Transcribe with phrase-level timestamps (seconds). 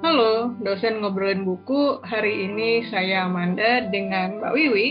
[0.00, 2.00] Halo, dosen ngobrolin buku.
[2.02, 4.88] Hari ini saya Amanda dengan Mbak Wiwi.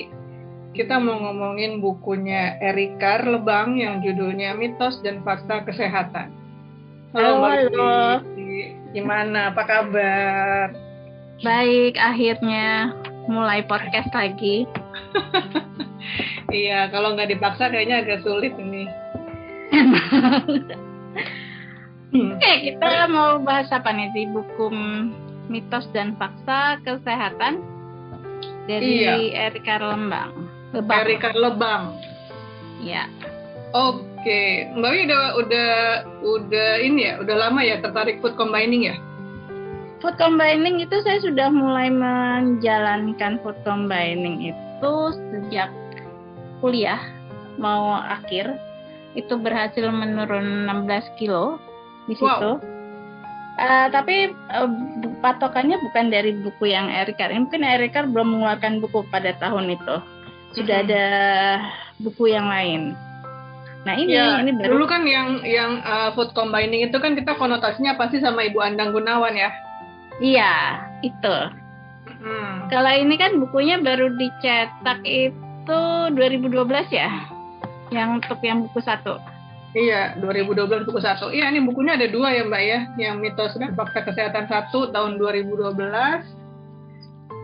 [0.78, 6.30] Kita mau ngomongin bukunya Erika Lebang yang judulnya Mitos dan Fakta Kesehatan.
[7.18, 8.22] Halo, Mbak halo.
[8.38, 8.64] Wiwi.
[8.94, 9.50] Gimana?
[9.50, 10.78] Apa kabar?
[11.42, 12.94] Baik, akhirnya
[13.26, 14.70] mulai podcast lagi.
[16.54, 18.86] iya, kalau nggak dipaksa kayaknya agak sulit ini.
[22.10, 22.34] Hmm.
[22.38, 24.74] Oke, kita mau bahas apa nih di buku
[25.50, 27.62] mitos dan fakta kesehatan
[28.66, 29.50] dari iya.
[29.50, 30.34] Erika Lembang.
[30.74, 31.00] Lebang.
[31.06, 31.84] Erika Lebang.
[32.82, 33.06] Iya.
[33.78, 35.72] Oke, Mbak Wi udah udah
[36.26, 38.98] udah ini ya, udah lama ya tertarik food combining ya?
[40.02, 45.70] Food combining itu saya sudah mulai menjalankan food combining itu sejak
[46.66, 46.98] kuliah
[47.62, 48.58] mau akhir
[49.14, 51.62] itu berhasil menurun 16 kilo
[52.10, 52.52] di situ.
[52.58, 52.58] Wow.
[53.60, 54.72] Uh, tapi uh,
[55.20, 57.30] patokannya bukan dari buku yang Erika.
[57.30, 59.96] Mungkin Erika belum mengeluarkan buku pada tahun itu.
[60.58, 60.96] Sudah mm-hmm.
[60.96, 61.06] ada
[62.02, 62.98] buku yang lain.
[63.84, 64.76] Nah ini ya, ini baru.
[64.76, 68.92] Dulu kan yang yang uh, food combining itu kan kita konotasinya pasti sama Ibu Andang
[68.92, 69.52] Gunawan ya.
[70.20, 71.38] Iya itu.
[72.20, 72.68] Hmm.
[72.68, 75.80] Kalau ini kan bukunya baru dicetak itu
[76.12, 77.08] 2012 ya,
[77.96, 79.16] yang untuk yang buku satu.
[79.78, 81.30] Iya, 2012 buku satu.
[81.30, 85.22] Iya, ini bukunya ada dua ya Mbak ya, yang mitos dan fakta kesehatan satu tahun
[85.22, 85.78] 2012.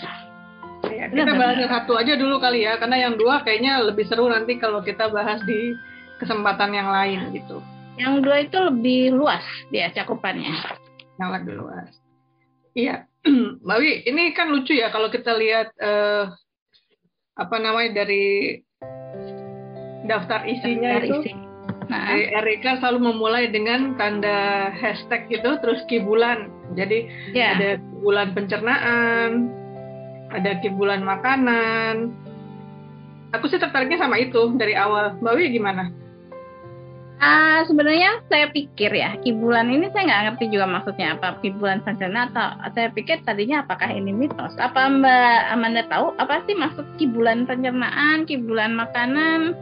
[0.86, 4.06] Ya, kita benar, bahas yang satu aja dulu kali ya, karena yang dua kayaknya lebih
[4.06, 5.74] seru nanti kalau kita bahas di
[6.22, 7.58] kesempatan yang lain gitu.
[7.98, 9.42] Yang dua itu lebih luas
[9.74, 10.83] dia cakupannya
[11.18, 11.90] lebih luas.
[12.74, 13.06] Iya,
[13.64, 16.30] Mbak Wi, ini kan lucu ya kalau kita lihat uh,
[17.34, 18.58] apa namanya dari
[20.06, 21.18] daftar isinya daftar itu.
[21.22, 21.32] Isi.
[21.84, 22.16] Nah.
[22.16, 26.48] Erika selalu memulai dengan tanda hashtag gitu, terus kibulan.
[26.74, 27.54] Jadi yeah.
[27.54, 29.52] ada kibulan pencernaan,
[30.32, 32.10] ada kibulan makanan.
[33.36, 35.18] Aku sih tertariknya sama itu dari awal.
[35.20, 35.90] Mbak Wi gimana?
[37.24, 42.28] Uh, sebenarnya saya pikir ya kibulan ini saya nggak ngerti juga maksudnya apa kibulan sancana
[42.28, 44.52] atau saya pikir tadinya apakah ini mitos?
[44.60, 46.12] Apa Mbak Amanda tahu?
[46.20, 49.56] Apa sih maksud kibulan pencernaan kibulan makanan?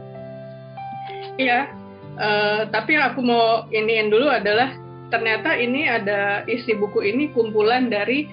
[1.39, 1.71] Iya
[2.19, 4.73] uh, tapi yang aku mau iniin dulu adalah
[5.09, 8.25] ternyata ini ada isi buku ini kumpulan dari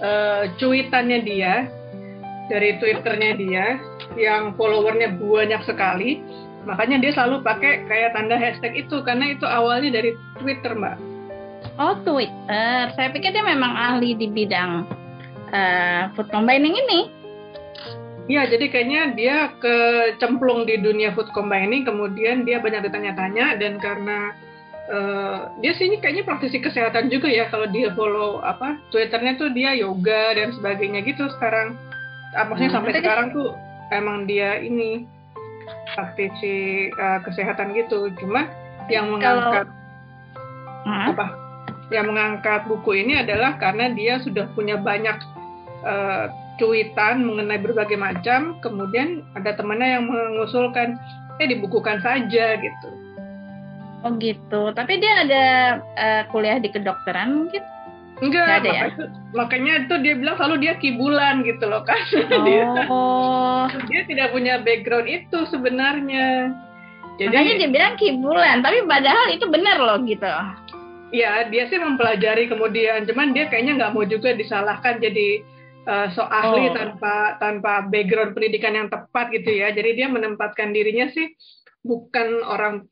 [0.00, 1.66] uh, cuitannya dia
[2.48, 3.66] dari twitternya dia
[4.16, 6.20] yang followernya banyak sekali
[6.66, 10.96] Makanya dia selalu pakai kayak tanda hashtag itu karena itu awalnya dari Twitter, Mbak.
[11.78, 12.90] Oh, Twitter.
[12.94, 14.86] Saya pikir dia memang ahli di bidang
[15.54, 17.00] uh, food combining ini.
[18.28, 24.36] Iya, jadi kayaknya dia kecemplung di dunia food combining, kemudian dia banyak ditanya-tanya dan karena
[24.92, 29.48] uh, dia sih ini kayaknya praktisi kesehatan juga ya kalau dia follow apa Twitternya tuh
[29.56, 31.80] dia yoga dan sebagainya gitu sekarang.
[32.36, 33.56] Ah, maksudnya hmm, sampai sekarang tuh
[33.96, 35.08] emang dia ini
[35.94, 38.10] praktisi uh, kesehatan gitu.
[38.20, 38.48] Cuma
[38.88, 39.68] yang mengangkat
[40.84, 41.26] Kalau, apa?
[41.88, 45.16] Yang mengangkat buku ini adalah karena dia sudah punya banyak
[45.84, 46.28] uh,
[46.60, 48.60] cuitan mengenai berbagai macam.
[48.60, 51.00] Kemudian ada temannya yang mengusulkan,
[51.40, 52.88] eh dibukukan saja gitu.
[54.06, 54.70] Oh gitu.
[54.76, 55.44] Tapi dia ada
[55.98, 57.62] uh, kuliah di kedokteran mungkin?
[58.18, 58.84] Enggak, ada ya?
[58.90, 61.98] itu, makanya itu dia bilang selalu dia kibulan gitu loh kan.
[62.90, 63.68] Oh.
[63.68, 66.50] dia, dia tidak punya background itu sebenarnya.
[67.18, 70.26] Jadi makanya dia bilang kibulan, tapi padahal itu benar loh gitu.
[71.08, 75.42] Iya, dia sih mempelajari kemudian, cuman dia kayaknya nggak mau juga disalahkan jadi
[75.88, 76.74] uh, so ahli oh.
[76.76, 79.72] tanpa tanpa background pendidikan yang tepat gitu ya.
[79.72, 81.32] Jadi dia menempatkan dirinya sih
[81.82, 82.84] bukan orang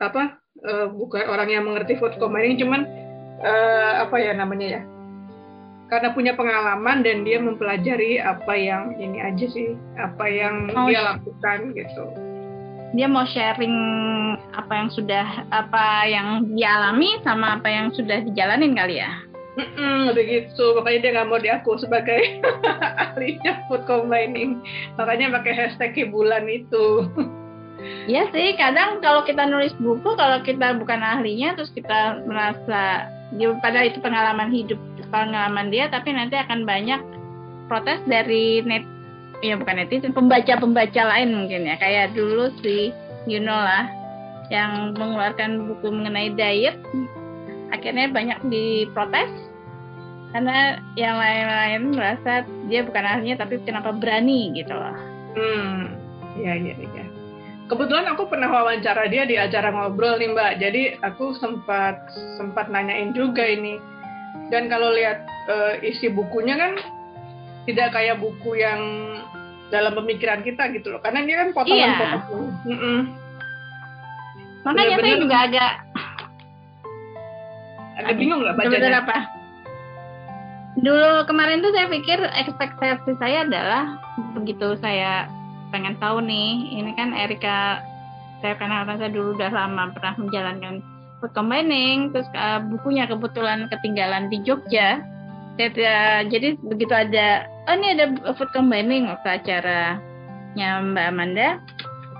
[0.00, 3.09] apa uh, bukan orang yang mengerti food combining, cuman
[3.44, 4.82] uh, apa ya namanya ya?
[5.90, 11.02] Karena punya pengalaman dan dia mempelajari apa yang ini aja sih apa yang oh, dia
[11.02, 12.04] lakukan gitu.
[12.94, 13.76] Dia mau sharing
[14.54, 19.10] apa yang sudah apa yang dialami sama apa yang sudah dijalanin kali ya?
[19.58, 22.38] Mm-mm, begitu makanya dia nggak mau diaku sebagai
[23.02, 24.62] ahlinya food combining.
[24.94, 27.10] Makanya pakai hashtag bulan itu.
[28.06, 33.08] Iya sih, kadang kalau kita nulis buku, kalau kita bukan ahlinya, terus kita merasa
[33.62, 34.78] pada itu pengalaman hidup
[35.10, 36.98] pengalaman dia tapi nanti akan banyak
[37.70, 38.82] protes dari net
[39.40, 41.78] ya bukan netizen pembaca pembaca lain mungkin ya.
[41.78, 42.90] Kayak dulu si
[43.30, 43.86] you know lah
[44.50, 46.74] yang mengeluarkan buku mengenai diet
[47.70, 49.30] akhirnya banyak diprotes
[50.34, 54.98] karena yang lain-lain merasa dia bukan ahlinya tapi kenapa berani gitu loh.
[55.38, 55.94] Hmm
[56.38, 57.19] iya iya iya
[57.70, 60.58] kebetulan aku pernah wawancara dia di acara ngobrol nih mbak.
[60.58, 63.78] Jadi aku sempat sempat nanyain juga ini.
[64.50, 66.74] Dan kalau lihat uh, isi bukunya kan
[67.70, 68.82] tidak kayak buku yang
[69.70, 70.98] dalam pemikiran kita gitu loh.
[70.98, 72.20] Karena dia kan potongan-potongan.
[72.66, 72.74] Iya.
[72.74, 72.98] mm -mm.
[74.60, 75.72] makanya -bener, saya juga agak
[77.96, 79.00] agak bingung nggak bacanya?
[79.06, 79.18] Apa?
[80.80, 83.82] Dulu kemarin tuh saya pikir ekspektasi saya adalah
[84.36, 85.30] begitu saya
[85.70, 87.82] pengen tahu nih ini kan Erika
[88.40, 90.74] saya kenal saya dulu udah lama pernah menjalankan
[91.20, 95.02] food combining terus uh, bukunya kebetulan ketinggalan di Jogja
[95.60, 101.48] saya, jadi begitu ada oh ini ada food combining waktu acaranya Mbak Amanda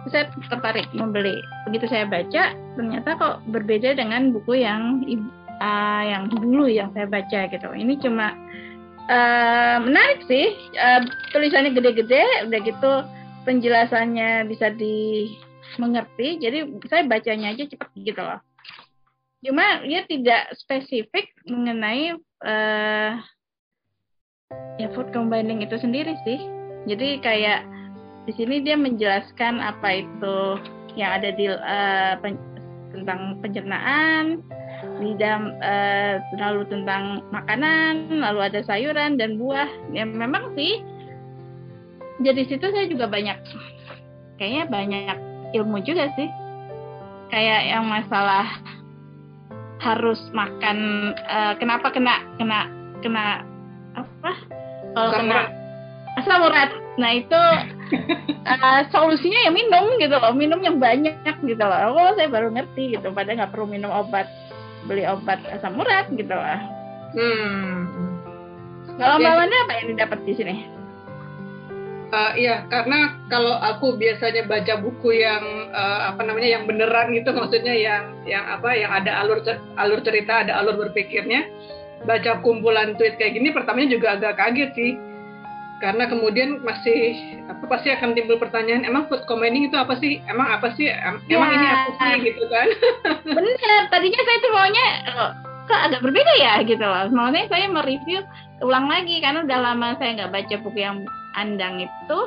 [0.09, 5.05] saya tertarik membeli begitu saya baca ternyata kok berbeda dengan buku yang
[5.61, 7.69] uh, yang dulu yang saya baca gitu.
[7.71, 8.33] Ini cuma
[9.07, 10.57] uh, menarik sih.
[10.75, 12.93] Uh, tulisannya gede-gede, udah gitu
[13.51, 16.39] penjelasannya bisa dimengerti.
[16.39, 18.39] Jadi saya bacanya aja cepet gitu loh.
[19.43, 22.15] Cuma dia tidak spesifik mengenai
[22.47, 23.19] uh,
[24.79, 26.39] ya food combining itu sendiri sih.
[26.87, 27.67] Jadi kayak
[28.31, 30.39] di sini dia menjelaskan apa itu
[30.95, 32.39] yang ada di uh, pen,
[32.95, 34.45] tentang pencernaan,
[35.01, 39.69] di dalam uh, lalu tentang makanan, lalu ada sayuran dan buah.
[39.91, 40.85] Ya memang sih.
[42.21, 43.37] Jadi situ saya juga banyak
[44.37, 45.17] kayaknya banyak
[45.57, 46.29] ilmu juga sih.
[47.33, 48.47] Kayak yang masalah
[49.81, 52.69] harus makan uh, kenapa kena kena
[53.01, 53.41] kena
[53.97, 54.33] apa?
[54.93, 55.61] Kalau kena
[56.21, 56.71] asam urat.
[57.01, 57.41] Nah, itu
[58.45, 61.97] uh, solusinya ya minum gitu loh, minum yang banyak gitu loh.
[61.97, 64.29] Oh, saya baru ngerti gitu, padahal nggak perlu minum obat
[64.89, 66.61] beli obat asam urat gitu lah.
[67.17, 67.89] Hmm.
[68.97, 70.80] Kalau Mbak Wanda apa yang didapat di sini?
[72.11, 77.31] Uh, iya, karena kalau aku biasanya baca buku yang uh, apa namanya yang beneran gitu,
[77.39, 79.39] maksudnya yang yang apa yang ada alur
[79.79, 81.47] alur cerita, ada alur berpikirnya.
[82.03, 84.93] Baca kumpulan tweet kayak gini, pertamanya juga agak kaget sih.
[85.81, 87.17] Karena kemudian masih
[87.49, 90.19] apa pasti akan timbul pertanyaan emang food combining itu apa sih?
[90.27, 90.91] Emang apa sih?
[90.91, 91.57] Emang ya.
[91.57, 92.13] ini apa sih?
[92.27, 92.69] Gitu kan.
[93.39, 94.87] Benar tadinya saya tuh maunya
[95.17, 95.31] oh,
[95.71, 96.55] kok agak berbeda ya?
[96.67, 97.09] Gitu loh.
[97.13, 98.21] Maunya saya mereview
[98.61, 101.05] ulang lagi karena udah lama saya nggak baca buku yang
[101.39, 102.19] andang itu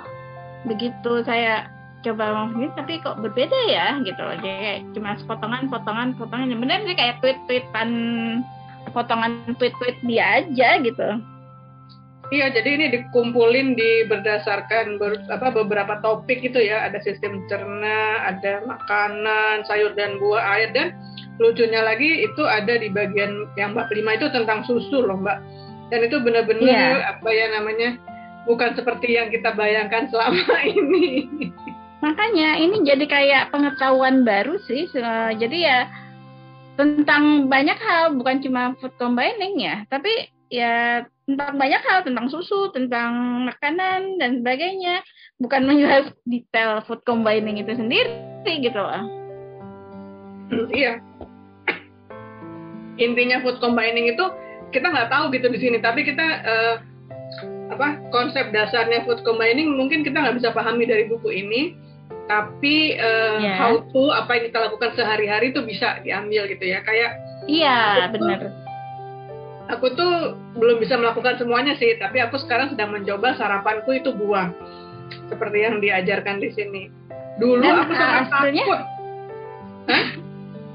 [0.64, 1.68] begitu saya
[2.04, 6.84] coba ngomongin tapi kok berbeda ya gitu loh jadi kayak cuma potongan potongan potongan benar
[6.84, 7.90] sih kayak tweet tweetan
[8.92, 11.24] potongan tweet tweet dia aja gitu
[12.32, 18.26] Iya, jadi ini dikumpulin di berdasarkan ber, apa beberapa topik itu ya, ada sistem cerna,
[18.26, 20.98] ada makanan, sayur dan buah, air dan
[21.38, 25.38] lucunya lagi itu ada di bagian yang bab lima itu tentang susu loh, Mbak.
[25.94, 27.12] Dan itu benar-benar yeah.
[27.14, 28.02] apa ya namanya?
[28.46, 31.30] Bukan seperti yang kita bayangkan selama ini.
[32.04, 34.88] Makanya ini jadi kayak pengetahuan baru sih.
[35.40, 35.88] Jadi ya
[36.76, 42.68] tentang banyak hal bukan cuma food combining ya, tapi ya tentang banyak hal tentang susu
[42.76, 43.12] tentang
[43.48, 45.00] makanan dan sebagainya
[45.40, 49.02] bukan menjelas detail food combining itu sendiri gitu loh
[50.76, 51.00] iya
[53.00, 54.26] intinya food combining itu
[54.76, 56.76] kita nggak tahu gitu di sini tapi kita uh,
[57.74, 61.76] apa konsep dasarnya food combining mungkin kita nggak bisa pahami dari buku ini
[62.30, 63.60] tapi uh, yeah.
[63.60, 67.20] how to apa yang kita lakukan sehari-hari itu bisa diambil gitu ya kayak
[67.52, 68.64] iya benar
[69.72, 74.52] aku tuh belum bisa melakukan semuanya sih, tapi aku sekarang sedang mencoba sarapanku itu buah,
[75.32, 76.84] seperti yang diajarkan di sini.
[77.40, 78.64] Dulu Dan aku sangat hasilnya?
[78.66, 78.82] takut.
[79.90, 80.06] Hah?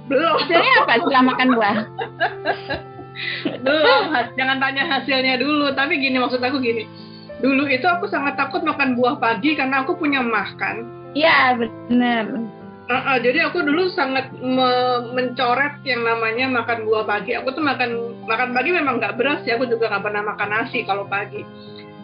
[0.08, 0.34] Belum.
[0.40, 1.76] Hasilnya apa setelah makan buah?
[3.66, 4.02] belum,
[4.38, 5.74] jangan tanya hasilnya dulu.
[5.74, 6.86] Tapi gini maksud aku gini,
[7.42, 10.86] dulu itu aku sangat takut makan buah pagi karena aku punya mah kan.
[11.16, 12.48] Iya benar
[12.88, 14.72] Uh, uh, jadi aku dulu sangat me
[15.12, 17.36] mencoret yang namanya makan buah pagi.
[17.36, 19.60] Aku tuh makan makan pagi memang nggak beras ya.
[19.60, 21.44] Aku juga nggak pernah makan nasi kalau pagi.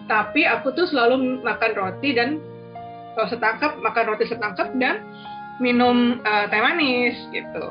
[0.04, 2.37] Tapi aku tuh selalu makan roti dan
[3.16, 5.00] kalau setangkap makan roti setangkap dan
[5.56, 7.66] minum uh, teh manis gitu.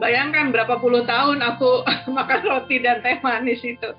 [0.00, 1.84] Bayangkan berapa puluh tahun aku
[2.16, 3.92] makan roti dan teh manis itu.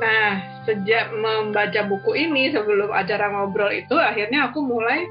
[0.00, 5.04] Nah, sejak membaca buku ini sebelum acara ngobrol itu, akhirnya aku mulai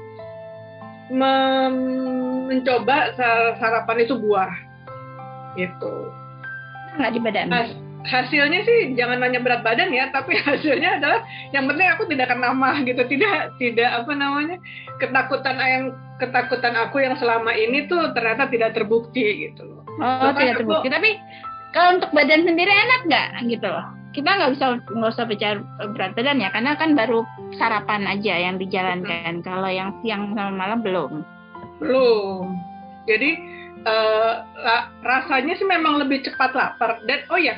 [2.50, 3.14] mencoba
[3.58, 4.50] sarapan itu buah
[5.54, 5.94] gitu.
[6.98, 7.46] Nggak di badan?
[7.54, 7.70] Has,
[8.06, 11.22] hasilnya sih jangan nanya berat badan ya tapi hasilnya adalah
[11.54, 13.02] yang penting aku tidak kena mah gitu.
[13.06, 14.58] Tidak tidak apa namanya
[14.98, 15.84] ketakutan yang
[16.18, 20.88] ketakutan aku yang selama ini tuh ternyata tidak terbukti gitu loh oh tidak terbukti.
[20.88, 21.10] Tapi
[21.70, 23.28] kalau untuk badan sendiri enak nggak?
[23.46, 23.86] Gitu loh.
[24.10, 25.62] Kita nggak bisa nggak usah bicara
[25.94, 27.22] berat badan ya karena kan baru
[27.54, 29.38] sarapan aja yang dijalankan.
[29.38, 29.46] Hmm.
[29.46, 31.22] kalau yang siang sama malam belum.
[31.78, 32.58] Belum.
[33.06, 33.38] Jadi
[33.86, 34.34] uh,
[35.06, 36.98] rasanya sih memang lebih cepat lapar.
[37.06, 37.54] Dan oh ya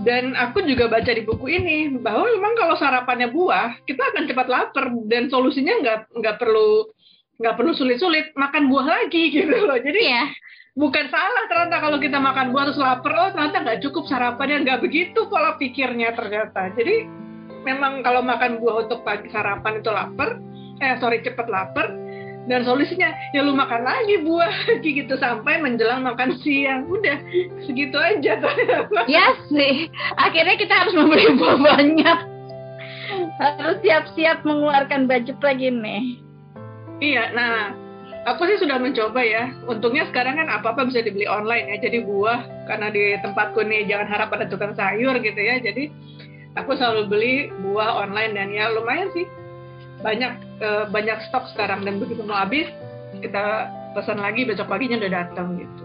[0.00, 4.48] dan aku juga baca di buku ini bahwa memang kalau sarapannya buah kita akan cepat
[4.48, 4.88] lapar.
[5.12, 6.88] Dan solusinya nggak nggak perlu
[7.36, 9.76] nggak perlu sulit-sulit makan buah lagi gitu loh.
[9.76, 10.24] Jadi ya
[10.72, 13.12] bukan salah ternyata kalau kita makan buah terus lapar.
[13.12, 14.64] Oh ternyata nggak cukup sarapannya.
[14.64, 16.72] Nggak begitu pola pikirnya ternyata.
[16.72, 17.06] Jadi
[17.62, 20.40] memang kalau makan buah untuk pagi sarapan itu lapar
[20.82, 21.94] eh sorry cepat lapar
[22.50, 24.54] dan solusinya ya lu makan lagi buah.
[24.86, 26.88] Gitu sampai menjelang makan siang.
[26.88, 27.18] Udah
[27.68, 28.40] segitu aja.
[29.10, 29.90] Ya sih.
[30.18, 32.18] Akhirnya kita harus membeli buah banyak.
[33.38, 36.22] Harus siap-siap mengeluarkan budget lagi nih.
[37.02, 37.81] Iya nah
[38.26, 39.50] aku sih sudah mencoba ya.
[39.66, 41.76] Untungnya sekarang kan apa-apa bisa dibeli online ya.
[41.88, 45.58] Jadi buah karena di tempatku nih jangan harap ada tukang sayur gitu ya.
[45.58, 45.90] Jadi
[46.58, 49.26] aku selalu beli buah online dan ya lumayan sih
[50.02, 52.66] banyak uh, banyak stok sekarang dan begitu mau habis
[53.22, 55.82] kita pesan lagi besok paginya udah datang gitu.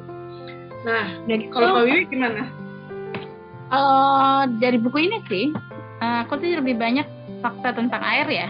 [0.87, 2.43] Nah, jadi kalau Pak Wiwi gimana?
[3.67, 5.51] Uh, dari buku ini sih,
[5.99, 7.03] uh, aku sih lebih banyak
[7.43, 8.49] fakta tentang air ya.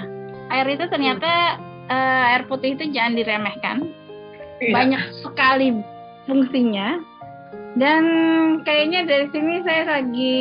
[0.54, 3.78] Air itu ternyata hmm uh, air putih itu jangan diremehkan.
[4.64, 4.74] Iya.
[4.74, 5.68] Banyak sekali
[6.28, 7.00] fungsinya.
[7.78, 8.04] Dan
[8.66, 10.38] kayaknya dari sini saya lagi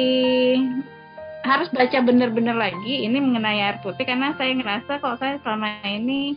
[1.46, 6.34] harus baca benar-benar lagi ini mengenai air putih karena saya ngerasa kalau saya selama ini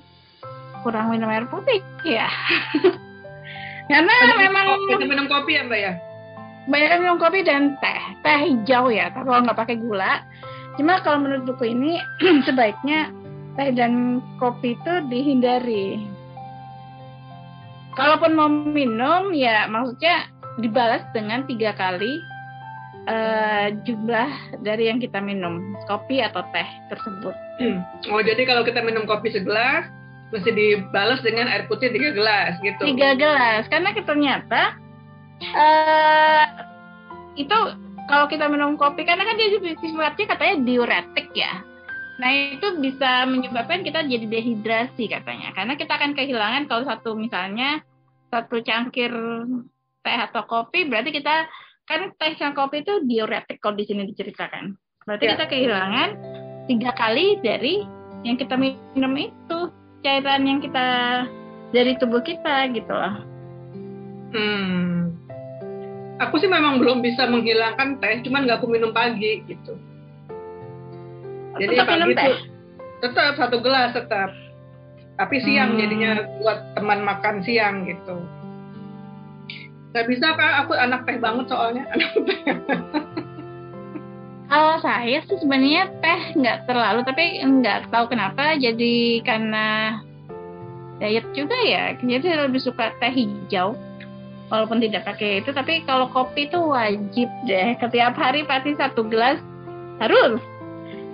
[0.85, 2.29] kurang minum air putih ya.
[3.89, 5.93] karena banyak memang kopi, minum kopi ya mbak ya.
[6.69, 10.21] Banyak minum kopi dan teh, teh hijau ya, kalau nggak pakai gula.
[10.77, 11.97] Cuma kalau menurut buku ini
[12.47, 13.09] sebaiknya
[13.59, 16.07] teh dan kopi itu dihindari.
[17.99, 20.31] Kalaupun mau minum, ya maksudnya
[20.63, 22.23] dibalas dengan tiga kali
[23.11, 24.31] uh, jumlah
[24.63, 27.35] dari yang kita minum, kopi atau teh tersebut.
[27.59, 27.83] Hmm.
[28.07, 29.91] Oh, jadi kalau kita minum kopi segelas,
[30.31, 32.95] mesti dibalas dengan air putih tiga gelas, gitu?
[32.95, 34.79] Tiga gelas, karena ternyata
[35.43, 36.43] uh,
[37.35, 37.57] itu
[38.07, 41.59] kalau kita minum kopi, karena kan dia sifatnya katanya diuretik ya.
[42.19, 47.79] Nah itu bisa menyebabkan kita jadi dehidrasi katanya, karena kita akan kehilangan kalau satu misalnya
[48.27, 49.09] satu cangkir
[50.03, 51.47] teh atau kopi, berarti kita
[51.87, 54.75] kan teh dan kopi itu diuretik kalau di sini diceritakan.
[55.07, 55.39] Berarti ya.
[55.39, 56.09] kita kehilangan
[56.67, 57.81] tiga kali dari
[58.27, 59.59] yang kita minum itu
[60.03, 60.87] cairan yang kita
[61.71, 63.15] dari tubuh kita gitu loh.
[64.35, 65.15] Hmm.
[66.19, 69.79] Aku sih memang belum bisa menghilangkan teh, cuman nggak aku minum pagi gitu.
[71.59, 72.33] Jadi tetap pagi itu
[72.99, 74.31] tetap satu gelas tetap.
[75.19, 75.79] Tapi siang hmm.
[75.83, 78.23] jadinya buat teman makan siang gitu.
[79.91, 81.83] Gak bisa kak, aku anak teh banget soalnya.
[84.49, 89.99] Kalau saya sih sebenarnya teh nggak terlalu, tapi nggak tahu kenapa jadi karena
[90.97, 91.93] diet juga ya.
[91.99, 93.77] Jadi saya lebih suka teh hijau,
[94.49, 95.53] walaupun tidak pakai itu.
[95.53, 97.77] Tapi kalau kopi itu wajib deh.
[97.77, 99.37] Setiap hari pasti satu gelas
[100.01, 100.41] harus.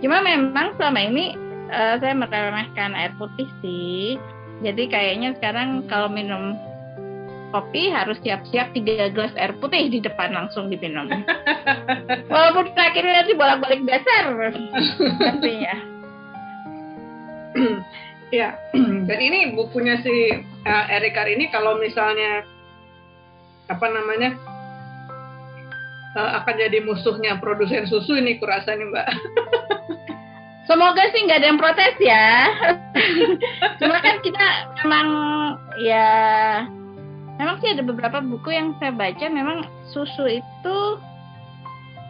[0.03, 1.35] Cuma memang selama ini
[1.71, 4.19] uh, saya meremehkan air putih sih.
[4.63, 6.55] Jadi kayaknya sekarang kalau minum
[7.55, 11.07] kopi harus siap-siap tiga gelas air putih di depan langsung diminum.
[12.33, 15.75] Walaupun akhirnya nanti bolak-balik dasar pastinya.
[18.35, 18.59] ya,
[19.07, 22.43] dan ini bukunya si uh, Erika ini kalau misalnya
[23.71, 24.35] apa namanya
[26.19, 29.07] uh, akan jadi musuhnya produsen susu ini kurasa nih mbak.
[30.65, 32.49] Semoga sih nggak ada yang protes ya.
[33.79, 34.45] Cuma kan kita
[34.81, 35.07] memang
[35.77, 36.09] ya
[37.37, 40.77] memang sih ada beberapa buku yang saya baca memang susu itu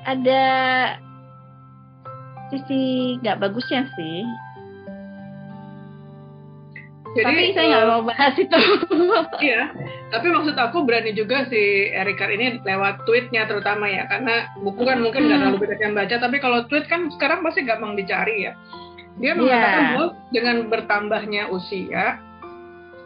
[0.08, 0.44] ada
[2.54, 4.24] sisi nggak bagusnya sih.
[7.16, 8.60] Jadi, tapi saya nggak uh, mau bahas itu.
[9.48, 9.72] iya,
[10.12, 15.00] tapi maksud aku berani juga si Erika ini lewat tweetnya terutama ya, karena buku kan
[15.00, 15.44] mungkin nggak hmm.
[15.48, 18.54] terlalu banyak yang baca, tapi kalau tweet kan sekarang pasti gampang dicari ya.
[19.16, 19.40] Dia iya.
[19.40, 19.92] mengatakan yeah.
[19.96, 22.20] bahwa dengan bertambahnya usia,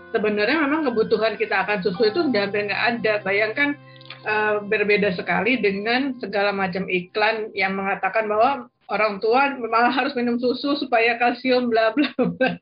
[0.10, 3.14] sebenarnya memang kebutuhan kita akan susu itu sudah hampir nggak ada.
[3.22, 3.78] Bayangkan
[4.26, 10.42] uh, berbeda sekali dengan segala macam iklan yang mengatakan bahwa orang tua malah harus minum
[10.42, 12.58] susu supaya kalsium bla bla bla.